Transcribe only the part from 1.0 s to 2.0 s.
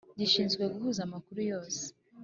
amakuru yose.